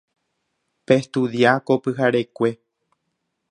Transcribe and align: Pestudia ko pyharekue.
Pestudia 0.87 1.53
ko 1.65 1.73
pyharekue. 1.83 2.51